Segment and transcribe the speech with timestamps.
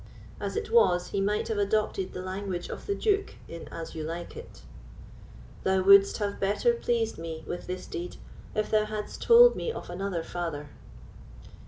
[0.39, 4.03] As it was, he might have adopted the language of the Duke in "As You
[4.03, 4.63] Like It":
[5.61, 8.17] Thou wouldst have better pleased me with this deed,
[8.55, 10.71] If thou hadst told me of another father.